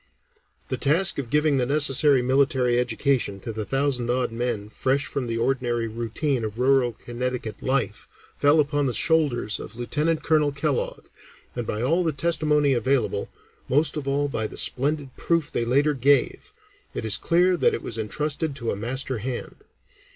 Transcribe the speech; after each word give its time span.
The 0.69 0.77
task 0.77 1.19
of 1.19 1.29
giving 1.29 1.57
the 1.57 1.65
necessary 1.67 2.23
military 2.23 2.79
education 2.79 3.39
to 3.41 3.51
the 3.53 3.65
thousand 3.65 4.09
odd 4.09 4.31
men 4.31 4.67
fresh 4.67 5.05
from 5.05 5.27
the 5.27 5.37
ordinary 5.37 5.87
routine 5.87 6.43
of 6.43 6.57
rural 6.57 6.93
Connecticut 6.93 7.61
life, 7.61 8.07
fell 8.35 8.59
upon 8.59 8.87
the 8.87 8.95
shoulders 8.95 9.59
of 9.59 9.75
Lieutenant 9.75 10.23
Colonel 10.23 10.51
Kellogg, 10.51 11.03
and 11.55 11.67
by 11.67 11.83
all 11.83 12.03
the 12.03 12.11
testimony 12.13 12.73
available, 12.73 13.29
most 13.69 13.95
of 13.95 14.07
all 14.07 14.27
by 14.27 14.47
the 14.47 14.57
splendid 14.57 15.15
proof 15.17 15.51
they 15.51 15.65
later 15.65 15.93
gave, 15.93 16.51
it 16.95 17.05
is 17.05 17.19
clear 17.19 17.55
that 17.55 17.75
it 17.75 17.83
was 17.83 17.99
entrusted 17.99 18.55
to 18.55 18.71
a 18.71 18.75
master 18.75 19.19
hand. 19.19 19.57